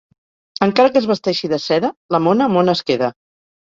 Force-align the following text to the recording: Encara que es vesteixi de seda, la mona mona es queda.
Encara 0.67 0.93
que 0.95 0.99
es 1.03 1.07
vesteixi 1.13 1.51
de 1.53 1.61
seda, 1.69 1.95
la 2.19 2.25
mona 2.31 2.53
mona 2.59 2.79
es 2.79 2.87
queda. 2.93 3.17